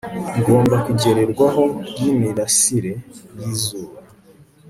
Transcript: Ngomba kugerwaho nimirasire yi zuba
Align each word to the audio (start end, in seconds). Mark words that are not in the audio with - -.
Ngomba 0.39 0.75
kugerwaho 0.85 1.63
nimirasire 1.99 2.93
yi 3.39 3.53
zuba 3.63 3.99